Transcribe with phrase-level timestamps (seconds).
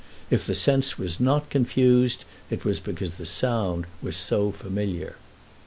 [0.31, 5.17] If the sense was not confused it was because the sound was so familiar.